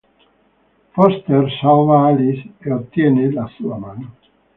Foster 0.95 1.45
salva 1.61 2.07
Alice 2.07 2.53
e 2.57 2.71
ottiene 2.71 3.31
la 3.31 3.45
sua 3.55 3.75
mano. 3.77 4.15